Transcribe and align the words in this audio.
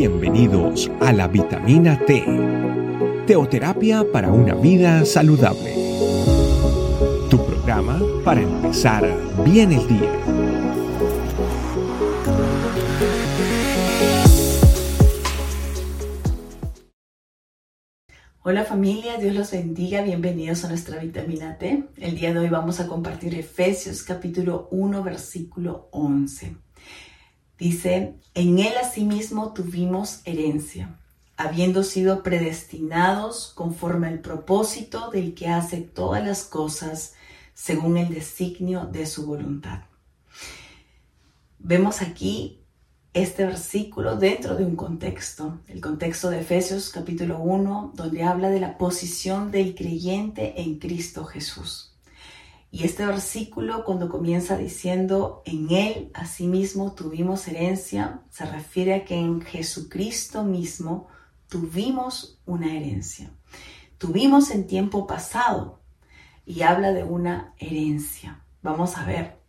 Bienvenidos 0.00 0.90
a 1.02 1.12
la 1.12 1.28
vitamina 1.28 2.02
T, 2.06 2.24
teoterapia 3.26 4.02
para 4.10 4.32
una 4.32 4.54
vida 4.54 5.04
saludable. 5.04 5.74
Tu 7.28 7.36
programa 7.44 8.00
para 8.24 8.40
empezar 8.40 9.04
bien 9.44 9.72
el 9.72 9.86
día. 9.86 10.10
Hola 18.42 18.64
familia, 18.64 19.18
Dios 19.18 19.34
los 19.34 19.50
bendiga, 19.50 20.00
bienvenidos 20.00 20.64
a 20.64 20.70
nuestra 20.70 20.98
vitamina 20.98 21.58
T. 21.58 21.84
El 21.98 22.16
día 22.16 22.32
de 22.32 22.38
hoy 22.38 22.48
vamos 22.48 22.80
a 22.80 22.86
compartir 22.86 23.34
Efesios 23.34 24.02
capítulo 24.02 24.66
1 24.70 25.02
versículo 25.02 25.90
11. 25.92 26.69
Dice, 27.60 28.14
en 28.32 28.58
él 28.58 28.72
asimismo 28.82 29.52
tuvimos 29.52 30.22
herencia, 30.24 30.98
habiendo 31.36 31.84
sido 31.84 32.22
predestinados 32.22 33.52
conforme 33.54 34.08
al 34.08 34.20
propósito 34.20 35.10
del 35.10 35.34
que 35.34 35.48
hace 35.48 35.82
todas 35.82 36.24
las 36.24 36.44
cosas 36.44 37.12
según 37.52 37.98
el 37.98 38.14
designio 38.14 38.86
de 38.86 39.04
su 39.04 39.26
voluntad. 39.26 39.82
Vemos 41.58 42.00
aquí 42.00 42.62
este 43.12 43.44
versículo 43.44 44.16
dentro 44.16 44.56
de 44.56 44.64
un 44.64 44.74
contexto, 44.74 45.60
el 45.68 45.82
contexto 45.82 46.30
de 46.30 46.40
Efesios 46.40 46.88
capítulo 46.88 47.40
1, 47.40 47.92
donde 47.94 48.22
habla 48.22 48.48
de 48.48 48.60
la 48.60 48.78
posición 48.78 49.50
del 49.50 49.74
creyente 49.74 50.62
en 50.62 50.78
Cristo 50.78 51.26
Jesús. 51.26 51.89
Y 52.72 52.84
este 52.84 53.04
versículo 53.04 53.84
cuando 53.84 54.08
comienza 54.08 54.56
diciendo, 54.56 55.42
en 55.44 55.70
Él 55.70 56.10
asimismo 56.14 56.92
tuvimos 56.92 57.48
herencia, 57.48 58.22
se 58.30 58.46
refiere 58.46 58.94
a 58.94 59.04
que 59.04 59.16
en 59.16 59.40
Jesucristo 59.40 60.44
mismo 60.44 61.08
tuvimos 61.48 62.40
una 62.46 62.74
herencia. 62.76 63.32
Tuvimos 63.98 64.52
en 64.52 64.68
tiempo 64.68 65.06
pasado 65.08 65.80
y 66.46 66.62
habla 66.62 66.92
de 66.92 67.02
una 67.02 67.54
herencia. 67.58 68.44
Vamos 68.62 68.96
a 68.96 69.04
ver. 69.04 69.40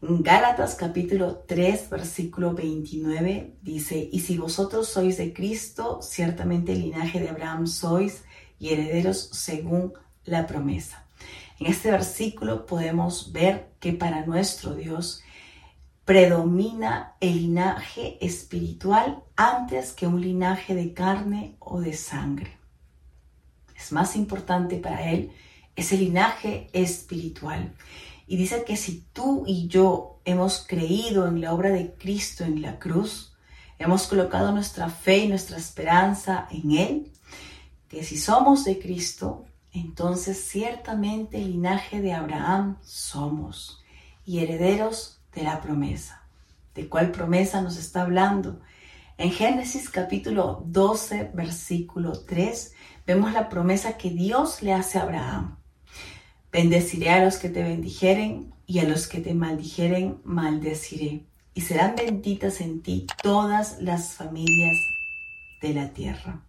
En 0.00 0.22
Gálatas 0.22 0.76
capítulo 0.76 1.38
3 1.48 1.90
versículo 1.90 2.54
29 2.54 3.56
dice, 3.60 4.08
y 4.12 4.20
si 4.20 4.38
vosotros 4.38 4.88
sois 4.88 5.18
de 5.18 5.32
Cristo, 5.32 5.98
ciertamente 6.00 6.72
el 6.72 6.82
linaje 6.82 7.18
de 7.18 7.28
Abraham 7.28 7.66
sois 7.66 8.22
y 8.60 8.72
herederos 8.72 9.30
según 9.32 9.94
la 10.24 10.46
promesa. 10.46 11.07
En 11.58 11.66
este 11.66 11.90
versículo 11.90 12.66
podemos 12.66 13.32
ver 13.32 13.72
que 13.80 13.92
para 13.92 14.24
nuestro 14.24 14.74
Dios 14.74 15.22
predomina 16.04 17.16
el 17.20 17.36
linaje 17.36 18.16
espiritual 18.24 19.22
antes 19.36 19.92
que 19.92 20.06
un 20.06 20.20
linaje 20.20 20.74
de 20.74 20.94
carne 20.94 21.56
o 21.58 21.80
de 21.80 21.92
sangre. 21.92 22.56
Es 23.76 23.92
más 23.92 24.16
importante 24.16 24.76
para 24.76 25.10
Él 25.10 25.32
ese 25.76 25.96
linaje 25.96 26.70
espiritual. 26.72 27.74
Y 28.26 28.36
dice 28.36 28.64
que 28.64 28.76
si 28.76 29.06
tú 29.12 29.44
y 29.46 29.68
yo 29.68 30.20
hemos 30.24 30.64
creído 30.66 31.28
en 31.28 31.40
la 31.40 31.52
obra 31.52 31.70
de 31.70 31.94
Cristo 31.94 32.44
en 32.44 32.62
la 32.62 32.78
cruz, 32.78 33.36
hemos 33.78 34.06
colocado 34.06 34.52
nuestra 34.52 34.90
fe 34.90 35.18
y 35.18 35.28
nuestra 35.28 35.56
esperanza 35.56 36.48
en 36.50 36.72
Él, 36.72 37.12
que 37.88 38.02
si 38.02 38.18
somos 38.18 38.64
de 38.64 38.78
Cristo, 38.78 39.44
entonces 39.72 40.42
ciertamente 40.42 41.38
linaje 41.38 42.00
de 42.00 42.12
Abraham 42.12 42.78
somos 42.82 43.82
y 44.24 44.40
herederos 44.40 45.20
de 45.34 45.42
la 45.42 45.60
promesa. 45.60 46.22
¿De 46.74 46.88
cuál 46.88 47.10
promesa 47.10 47.60
nos 47.60 47.76
está 47.76 48.02
hablando? 48.02 48.60
En 49.16 49.32
Génesis 49.32 49.90
capítulo 49.90 50.62
12, 50.66 51.32
versículo 51.34 52.20
3, 52.24 52.72
vemos 53.06 53.32
la 53.32 53.48
promesa 53.48 53.96
que 53.96 54.10
Dios 54.10 54.62
le 54.62 54.72
hace 54.72 54.98
a 54.98 55.02
Abraham. 55.02 55.58
Bendeciré 56.52 57.10
a 57.10 57.24
los 57.24 57.38
que 57.38 57.48
te 57.48 57.62
bendijeren 57.62 58.54
y 58.66 58.78
a 58.78 58.84
los 58.84 59.08
que 59.08 59.20
te 59.20 59.34
maldijeren 59.34 60.20
maldeciré. 60.24 61.26
Y 61.52 61.62
serán 61.62 61.96
benditas 61.96 62.60
en 62.60 62.80
ti 62.82 63.06
todas 63.22 63.80
las 63.80 64.14
familias 64.14 64.76
de 65.60 65.74
la 65.74 65.92
tierra. 65.92 66.47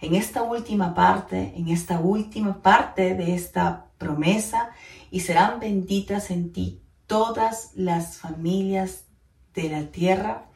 En 0.00 0.14
esta 0.14 0.42
última 0.42 0.94
parte, 0.94 1.54
en 1.56 1.68
esta 1.68 2.00
última 2.00 2.62
parte 2.62 3.14
de 3.14 3.34
esta 3.34 3.86
promesa, 3.98 4.70
y 5.10 5.20
serán 5.20 5.60
benditas 5.60 6.30
en 6.30 6.52
ti 6.52 6.82
todas 7.06 7.72
las 7.74 8.18
familias 8.18 9.04
de 9.54 9.68
la 9.70 9.86
tierra, 9.90 10.46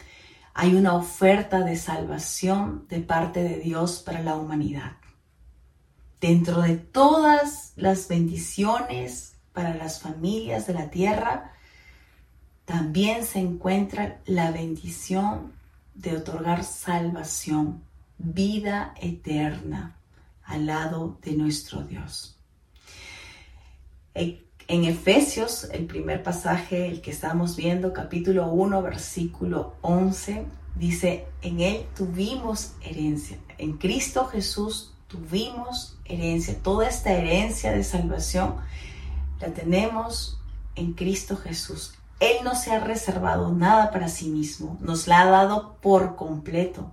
hay 0.55 0.75
una 0.75 0.95
oferta 0.95 1.61
de 1.61 1.77
salvación 1.77 2.87
de 2.89 3.01
parte 3.01 3.43
de 3.43 3.57
Dios 3.57 4.03
para 4.05 4.23
la 4.23 4.37
humanidad. 4.37 4.93
Dentro 6.21 6.61
de 6.61 6.77
todas 6.77 7.73
las 7.77 8.07
bendiciones 8.07 9.35
para 9.53 9.75
las 9.75 10.01
familias 10.01 10.67
de 10.67 10.75
la 10.75 10.91
tierra, 10.91 11.53
también 12.65 13.25
se 13.25 13.41
encuentra 13.41 14.21
la 14.27 14.51
bendición 14.51 15.53
de 15.95 16.17
otorgar 16.17 16.65
salvación 16.65 17.83
vida 18.19 18.95
eterna 19.01 19.97
al 20.45 20.67
lado 20.67 21.19
de 21.23 21.33
nuestro 21.33 21.83
Dios. 21.83 22.39
En 24.15 24.85
Efesios, 24.85 25.65
el 25.73 25.87
primer 25.87 26.23
pasaje, 26.23 26.87
el 26.87 27.01
que 27.01 27.11
estamos 27.11 27.57
viendo, 27.57 27.93
capítulo 27.93 28.49
1, 28.49 28.83
versículo 28.83 29.75
11, 29.83 30.47
dice, 30.77 31.27
en 31.43 31.61
Él 31.61 31.87
tuvimos 31.97 32.73
herencia. 32.83 33.39
En 33.59 33.77
Cristo 33.77 34.27
Jesús 34.27 34.95
tuvimos 35.09 35.99
herencia. 36.05 36.57
Toda 36.63 36.89
esta 36.89 37.13
herencia 37.13 37.73
de 37.73 37.85
salvación 37.85 38.57
la 39.41 39.53
tenemos 39.53 40.41
en 40.75 40.93
Cristo 40.95 41.37
Jesús. 41.37 41.95
Él 42.21 42.37
no 42.45 42.55
se 42.55 42.71
ha 42.71 42.79
reservado 42.79 43.53
nada 43.53 43.91
para 43.91 44.09
sí 44.09 44.29
mismo, 44.29 44.79
nos 44.81 45.09
la 45.09 45.23
ha 45.23 45.27
dado 45.27 45.77
por 45.81 46.15
completo. 46.15 46.93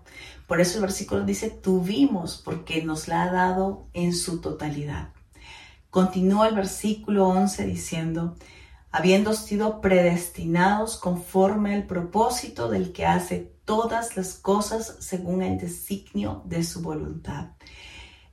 Por 0.50 0.60
eso 0.62 0.80
el 0.80 0.82
versículo 0.82 1.26
dice, 1.26 1.52
tuvimos, 1.52 2.42
porque 2.44 2.82
nos 2.84 3.08
la 3.08 3.22
ha 3.22 3.32
dado 3.32 3.88
en 3.94 4.16
su 4.16 4.42
totalidad. 4.42 5.14
Continúa 5.92 6.48
el 6.48 6.56
versículo 6.56 7.28
11 7.28 7.68
diciendo, 7.68 8.36
habiendo 8.90 9.34
sido 9.34 9.80
predestinados 9.80 10.98
conforme 10.98 11.76
al 11.76 11.86
propósito 11.86 12.68
del 12.68 12.94
que 12.94 13.06
hace 13.06 13.54
todas 13.64 14.18
las 14.18 14.34
cosas 14.34 14.98
según 15.02 15.44
el 15.44 15.60
designio 15.60 16.42
de 16.46 16.64
su 16.64 16.82
voluntad. 16.82 17.52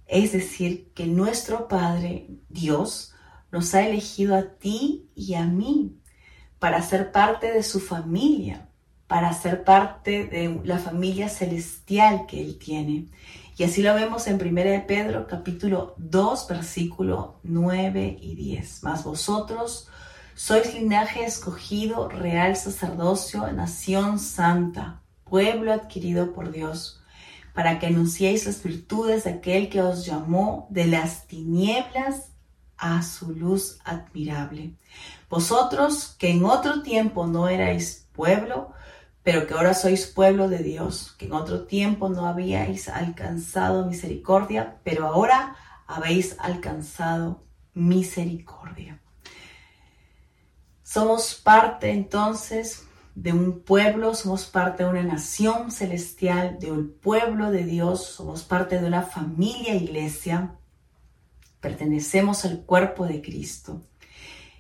Es 0.07 0.33
decir, 0.33 0.93
que 0.95 1.05
nuestro 1.07 1.69
Padre, 1.69 2.31
Dios, 2.49 3.13
nos 3.53 3.75
ha 3.75 3.87
elegido 3.87 4.35
a 4.37 4.55
ti 4.55 5.11
y 5.15 5.35
a 5.35 5.45
mí 5.45 6.01
para 6.59 6.81
ser 6.81 7.13
parte 7.13 7.53
de 7.53 7.63
su 7.63 7.79
familia, 7.79 8.71
para 9.07 9.33
ser 9.33 9.65
parte 9.65 10.27
de 10.27 10.61
la 10.65 10.79
familia 10.79 11.29
celestial 11.29 12.27
que 12.27 12.41
Él 12.41 12.59
tiene. 12.59 13.07
Y 13.57 13.65
así 13.65 13.83
lo 13.83 13.95
vemos 13.95 14.27
en 14.27 14.35
1 14.35 14.87
Pedro 14.87 15.27
capítulo 15.27 15.95
2 15.99 16.47
versículo 16.49 17.41
9 17.43 18.19
y 18.21 18.35
10. 18.35 18.83
Mas 18.83 19.05
vosotros 19.05 19.89
sois 20.35 20.75
linaje 20.75 21.25
escogido, 21.25 22.09
real 22.09 22.57
sacerdocio, 22.57 23.51
nación 23.53 24.19
santa, 24.19 25.01
pueblo 25.25 25.73
adquirido 25.73 26.35
por 26.35 26.53
Dios, 26.53 27.01
para 27.55 27.79
que 27.79 27.87
anunciéis 27.87 28.45
las 28.45 28.63
virtudes 28.63 29.25
de 29.25 29.31
aquel 29.31 29.71
que 29.71 29.81
os 29.81 30.05
llamó 30.05 30.67
de 30.69 30.87
las 30.87 31.27
tinieblas 31.27 32.33
a 32.77 33.03
su 33.03 33.33
luz 33.33 33.79
admirable. 33.85 34.75
Vosotros 35.31 36.15
que 36.19 36.31
en 36.31 36.45
otro 36.45 36.83
tiempo 36.83 37.27
no 37.27 37.49
erais 37.49 38.07
pueblo, 38.13 38.75
pero 39.27 39.45
que 39.45 39.55
ahora 39.55 39.75
sois 39.75 40.07
pueblo 40.07 40.49
de 40.49 40.59
Dios, 40.59 41.17
que 41.19 41.27
en 41.27 41.33
otro 41.33 41.67
tiempo 41.67 42.09
no 42.09 42.27
habíais 42.27 42.89
alcanzado 42.89 43.85
misericordia, 43.85 44.79
pero 44.85 45.05
ahora 45.05 45.57
habéis 45.89 46.37
alcanzado 46.39 47.43
misericordia. 47.75 49.03
Somos 50.85 51.35
parte 51.35 51.91
entonces 51.91 52.87
de 53.17 53.33
un 53.33 53.63
pueblo, 53.63 54.15
somos 54.15 54.45
parte 54.47 54.85
de 54.85 54.91
una 54.91 55.03
nación 55.03 55.73
celestial, 55.73 56.61
de 56.61 56.71
un 56.71 56.93
pueblo 56.93 57.51
de 57.51 57.65
Dios, 57.65 58.07
somos 58.07 58.45
parte 58.45 58.81
de 58.81 58.87
una 58.87 59.03
familia 59.03 59.75
iglesia 59.75 60.55
pertenecemos 61.59 62.45
al 62.45 62.65
cuerpo 62.65 63.07
de 63.07 63.21
Cristo. 63.21 63.83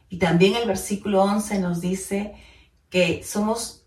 Y 0.08 0.18
también 0.18 0.56
el 0.56 0.66
versículo 0.66 1.22
11 1.22 1.60
nos 1.60 1.80
dice 1.80 2.34
que 2.90 3.22
somos 3.22 3.85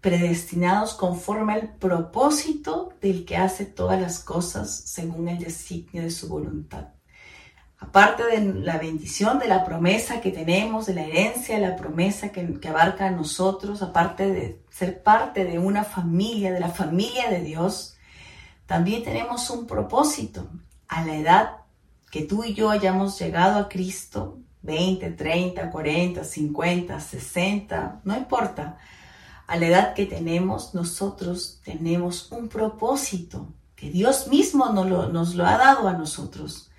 predestinados 0.00 0.94
conforme 0.94 1.52
al 1.52 1.74
propósito 1.74 2.92
del 3.00 3.24
que 3.24 3.36
hace 3.36 3.66
todas 3.66 4.00
las 4.00 4.20
cosas 4.20 4.70
según 4.86 5.28
el 5.28 5.38
designio 5.38 6.02
de 6.02 6.10
su 6.10 6.28
voluntad. 6.28 6.88
Aparte 7.78 8.24
de 8.24 8.40
la 8.62 8.76
bendición, 8.78 9.38
de 9.38 9.48
la 9.48 9.64
promesa 9.64 10.20
que 10.20 10.30
tenemos, 10.30 10.86
de 10.86 10.94
la 10.94 11.04
herencia, 11.04 11.58
la 11.58 11.76
promesa 11.76 12.30
que, 12.30 12.60
que 12.60 12.68
abarca 12.68 13.06
a 13.06 13.10
nosotros, 13.10 13.82
aparte 13.82 14.30
de 14.30 14.62
ser 14.70 15.02
parte 15.02 15.44
de 15.44 15.58
una 15.58 15.84
familia, 15.84 16.52
de 16.52 16.60
la 16.60 16.68
familia 16.68 17.30
de 17.30 17.40
Dios, 17.40 17.96
también 18.66 19.02
tenemos 19.02 19.48
un 19.50 19.66
propósito. 19.66 20.48
A 20.88 21.04
la 21.06 21.16
edad 21.16 21.56
que 22.10 22.22
tú 22.22 22.44
y 22.44 22.52
yo 22.52 22.70
hayamos 22.70 23.18
llegado 23.18 23.58
a 23.58 23.68
Cristo, 23.68 24.38
20, 24.62 25.12
30, 25.12 25.70
40, 25.70 26.24
50, 26.24 27.00
60, 27.00 28.00
no 28.04 28.16
importa. 28.16 28.78
A 29.50 29.56
la 29.56 29.66
edad 29.66 29.94
que 29.94 30.06
tenemos, 30.06 30.74
nosotros 30.76 31.60
tenemos 31.64 32.30
un 32.30 32.48
propósito 32.48 33.48
que 33.74 33.90
Dios 33.90 34.28
mismo 34.28 34.72
nos 34.72 35.34
lo, 35.34 35.44
ha 35.44 35.58
dado 35.58 35.88
a 35.88 35.94
nosotros. 35.94 36.70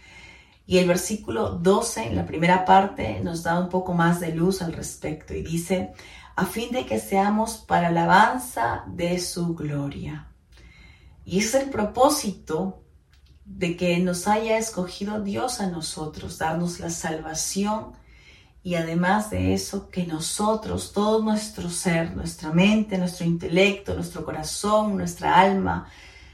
Y 0.65 0.77
el 0.77 0.87
versículo 0.87 1.49
12, 1.49 2.07
en 2.07 2.15
la 2.15 2.25
primera 2.25 2.63
parte, 2.63 3.19
nos 3.19 3.43
da 3.43 3.59
un 3.59 3.67
poco 3.67 3.93
más 3.93 4.21
de 4.21 4.33
luz 4.33 4.61
al 4.61 4.71
respecto 4.71 5.33
y 5.33 5.41
dice, 5.41 5.91
a 6.37 6.45
fin 6.45 6.71
de 6.71 6.85
que 6.85 6.97
seamos 6.97 7.57
para 7.57 7.89
alabanza 7.89 8.85
de 8.87 9.19
su 9.19 9.53
gloria. 9.53 10.31
Y 11.25 11.39
es 11.39 11.53
el 11.55 11.69
propósito 11.69 12.83
de 13.43 13.75
que 13.75 13.99
nos 13.99 14.29
haya 14.29 14.57
escogido 14.57 15.19
Dios 15.19 15.59
a 15.59 15.67
nosotros, 15.67 16.37
darnos 16.37 16.79
la 16.79 16.89
salvación 16.89 17.99
y 18.63 18.75
además 18.75 19.31
de 19.31 19.53
eso, 19.53 19.89
que 19.89 20.05
nosotros, 20.05 20.93
todo 20.93 21.21
nuestro 21.21 21.69
ser, 21.69 22.15
nuestra 22.15 22.51
mente, 22.51 22.97
nuestro 22.97 23.25
intelecto, 23.25 23.95
nuestro 23.95 24.23
corazón, 24.23 24.97
nuestra 24.97 25.39
alma, 25.39 25.87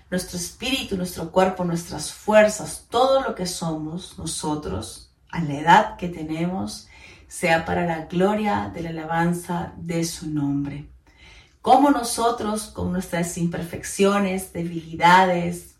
nuestro 0.10 0.38
espíritu, 0.38 0.98
nuestro 0.98 1.32
cuerpo, 1.32 1.64
nuestras 1.64 2.12
fuerzas, 2.12 2.86
todo 2.90 3.22
lo 3.22 3.34
que 3.34 3.46
somos 3.46 4.18
nosotros, 4.18 5.10
a 5.30 5.42
la 5.42 5.54
edad 5.54 5.98
que 5.98 6.10
tenemos, 6.10 6.88
sea 7.28 7.66
para 7.66 7.86
la 7.86 8.06
gloria 8.06 8.72
de 8.74 8.84
la 8.84 8.90
alabanza 8.90 9.74
de 9.78 10.04
su 10.04 10.30
nombre. 10.30 10.90
Como 11.62 11.92
nosotros, 11.92 12.68
con 12.68 12.92
nuestras 12.92 13.38
imperfecciones, 13.38 14.54
debilidades, 14.54 15.76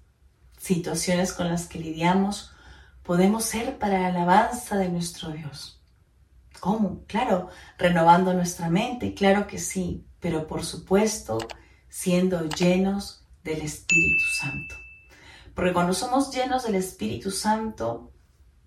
situaciones 0.58 1.34
con 1.34 1.48
las 1.48 1.68
que 1.68 1.80
lidiamos, 1.80 2.52
podemos 3.04 3.46
ser 3.46 3.78
para 3.78 4.00
la 4.00 4.08
alabanza 4.08 4.76
de 4.78 4.90
nuestro 4.90 5.30
Dios. 5.32 5.77
¿Cómo? 6.68 7.06
Claro, 7.08 7.48
renovando 7.78 8.34
nuestra 8.34 8.70
mente, 8.70 9.14
claro 9.14 9.48
que 9.48 9.58
sí, 9.58 10.06
pero 10.20 10.48
por 10.48 10.66
supuesto 10.66 11.38
siendo 11.88 12.44
llenos 12.50 13.26
del 13.42 13.62
Espíritu 13.62 14.26
Santo. 14.38 14.76
Porque 15.56 15.72
cuando 15.72 15.94
somos 15.94 16.30
llenos 16.30 16.66
del 16.66 16.76
Espíritu 16.76 17.32
Santo, 17.32 18.12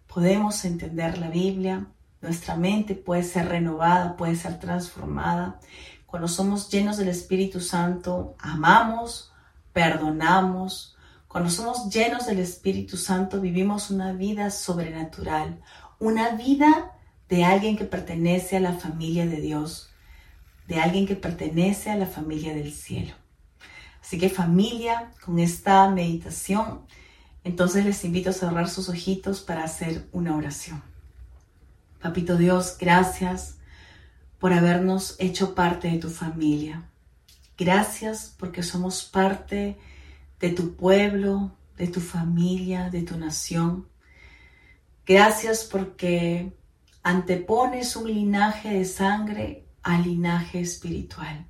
podemos 0.07 0.65
entender 0.65 1.19
la 1.19 1.29
Biblia, 1.29 1.89
nuestra 2.23 2.57
mente 2.57 2.95
puede 2.95 3.23
ser 3.23 3.51
renovada, 3.51 4.17
puede 4.17 4.35
ser 4.35 4.59
transformada, 4.59 5.61
cuando 6.07 6.27
somos 6.27 6.71
llenos 6.71 6.97
del 6.97 7.09
Espíritu 7.09 7.61
Santo, 7.61 8.35
amamos, 8.39 9.31
perdonamos. 9.75 10.97
Cuando 11.29 11.51
somos 11.51 11.91
llenos 11.91 12.25
del 12.25 12.39
Espíritu 12.39 12.97
Santo, 12.97 13.43
vivimos 13.43 13.91
una 13.91 14.15
vida 14.15 14.49
sobrenatural, 14.49 15.61
una 15.99 16.31
vida 16.31 16.97
de 17.31 17.45
alguien 17.45 17.77
que 17.77 17.85
pertenece 17.85 18.57
a 18.57 18.61
la 18.61 18.75
familia 18.75 19.25
de 19.25 19.41
Dios, 19.41 19.89
de 20.67 20.81
alguien 20.81 21.07
que 21.07 21.15
pertenece 21.15 21.89
a 21.89 21.97
la 21.97 22.07
familia 22.07 22.53
del 22.55 22.73
cielo. 22.73 23.15
Así 24.03 24.19
que 24.19 24.29
familia, 24.29 25.13
con 25.25 25.39
esta 25.39 25.89
meditación, 25.89 26.81
entonces 27.45 27.85
les 27.87 28.05
invito 28.05 28.31
a 28.31 28.35
cerrar 28.35 28.69
sus 28.69 28.89
ojitos 28.89 29.41
para 29.41 29.63
hacer 29.63 30.09
una 30.13 30.37
oración. 30.37 30.83
Papito 32.03 32.37
Dios, 32.37 32.77
gracias 32.79 33.59
por 34.41 34.53
habernos 34.53 35.15
hecho 35.21 35.55
parte 35.55 35.89
de 35.89 35.99
tu 35.99 36.11
familia. 36.11 36.91
Gracias 37.57 38.35
porque 38.39 38.63
somos 38.65 39.05
parte 39.05 39.79
de 40.41 40.51
tu 40.51 40.75
pueblo, 40.75 41.53
de 41.77 41.87
tu 41.87 42.01
familia, 42.01 42.91
de 42.91 43.03
tu 43.03 43.17
nación. 43.17 43.87
Gracias 45.07 45.65
porque 45.65 46.59
antepones 47.03 47.97
un 47.97 48.09
linaje 48.09 48.71
de 48.71 48.85
sangre 48.85 49.65
al 49.83 50.05
linaje 50.05 50.61
espiritual. 50.61 51.47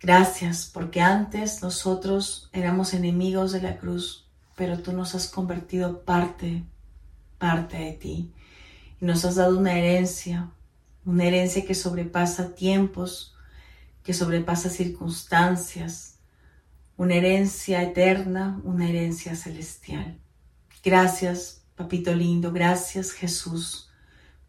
Gracias 0.00 0.68
porque 0.72 1.00
antes 1.00 1.62
nosotros 1.62 2.50
éramos 2.52 2.92
enemigos 2.92 3.52
de 3.52 3.62
la 3.62 3.78
cruz, 3.78 4.28
pero 4.56 4.80
tú 4.80 4.92
nos 4.92 5.14
has 5.14 5.28
convertido 5.28 6.02
parte, 6.02 6.64
parte 7.38 7.76
de 7.78 7.92
ti. 7.92 8.32
Y 9.00 9.04
nos 9.04 9.24
has 9.24 9.36
dado 9.36 9.56
una 9.56 9.78
herencia, 9.78 10.50
una 11.04 11.24
herencia 11.24 11.64
que 11.64 11.74
sobrepasa 11.74 12.54
tiempos, 12.54 13.36
que 14.02 14.12
sobrepasa 14.12 14.70
circunstancias, 14.70 16.18
una 16.96 17.14
herencia 17.14 17.80
eterna, 17.82 18.60
una 18.64 18.88
herencia 18.88 19.36
celestial. 19.36 20.18
Gracias, 20.82 21.62
papito 21.76 22.12
lindo, 22.12 22.52
gracias 22.52 23.12
Jesús 23.12 23.91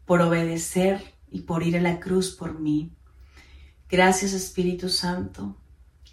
por 0.06 0.22
obedecer 0.22 1.16
y 1.30 1.42
por 1.42 1.64
ir 1.64 1.78
a 1.78 1.82
la 1.82 2.00
cruz 2.00 2.32
por 2.32 2.60
mí. 2.60 2.92
Gracias 3.90 4.34
Espíritu 4.34 4.90
Santo. 4.90 5.58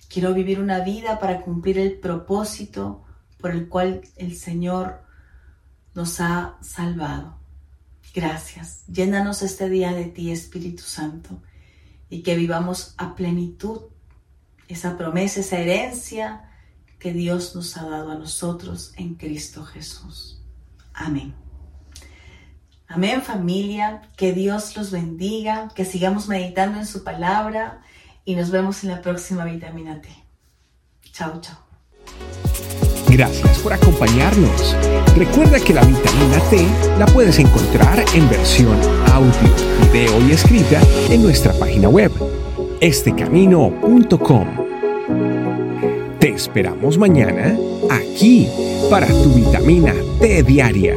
Quiero 0.08 0.34
vivir 0.34 0.60
una 0.60 0.80
vida 0.80 1.18
para 1.18 1.42
cumplir 1.42 1.78
el 1.78 1.98
propósito 1.98 3.04
por 3.38 3.52
el 3.52 3.68
cual 3.68 4.02
el 4.16 4.36
Señor 4.36 5.02
nos 5.94 6.20
ha 6.20 6.58
salvado. 6.60 7.38
Gracias. 8.14 8.84
Llénanos 8.86 9.42
este 9.42 9.68
día 9.68 9.92
de 9.92 10.06
ti, 10.06 10.30
Espíritu 10.30 10.82
Santo, 10.82 11.42
y 12.08 12.22
que 12.22 12.34
vivamos 12.36 12.94
a 12.98 13.14
plenitud 13.14 13.82
esa 14.68 14.96
promesa, 14.96 15.40
esa 15.40 15.58
herencia 15.58 16.50
que 16.98 17.12
Dios 17.12 17.54
nos 17.54 17.76
ha 17.76 17.88
dado 17.88 18.10
a 18.10 18.18
nosotros 18.18 18.92
en 18.96 19.14
Cristo 19.14 19.64
Jesús. 19.64 20.42
Amén. 20.92 21.49
Amén 22.92 23.22
familia, 23.22 24.02
que 24.16 24.32
Dios 24.32 24.76
los 24.76 24.90
bendiga, 24.90 25.68
que 25.76 25.84
sigamos 25.84 26.26
meditando 26.26 26.76
en 26.80 26.86
su 26.86 27.04
palabra 27.04 27.82
y 28.24 28.34
nos 28.34 28.50
vemos 28.50 28.82
en 28.82 28.90
la 28.90 29.00
próxima 29.00 29.44
vitamina 29.44 30.00
T. 30.00 30.08
Chao, 31.12 31.40
chao. 31.40 31.56
Gracias 33.08 33.60
por 33.60 33.72
acompañarnos. 33.72 34.76
Recuerda 35.16 35.60
que 35.60 35.72
la 35.72 35.84
vitamina 35.84 36.40
T 36.50 36.66
la 36.98 37.06
puedes 37.06 37.38
encontrar 37.38 38.04
en 38.12 38.28
versión 38.28 38.76
audio, 39.12 39.54
video 39.84 40.26
y 40.26 40.32
escrita 40.32 40.80
en 41.10 41.22
nuestra 41.22 41.52
página 41.52 41.88
web, 41.88 42.10
estecamino.com. 42.80 44.48
Te 46.18 46.28
esperamos 46.28 46.98
mañana 46.98 47.56
aquí 47.88 48.48
para 48.90 49.06
tu 49.06 49.32
vitamina 49.32 49.94
T 50.20 50.42
diaria. 50.42 50.96